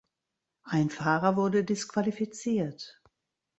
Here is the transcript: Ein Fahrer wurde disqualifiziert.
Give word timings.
Ein 0.63 0.89
Fahrer 0.89 1.35
wurde 1.35 1.63
disqualifiziert. 1.63 3.03